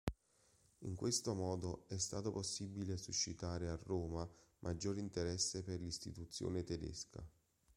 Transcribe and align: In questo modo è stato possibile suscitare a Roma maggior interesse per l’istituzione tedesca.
In 0.79 0.95
questo 0.95 1.35
modo 1.35 1.83
è 1.87 1.99
stato 1.99 2.31
possibile 2.31 2.97
suscitare 2.97 3.69
a 3.69 3.77
Roma 3.83 4.27
maggior 4.61 4.97
interesse 4.97 5.61
per 5.61 5.79
l’istituzione 5.79 6.63
tedesca. 6.63 7.23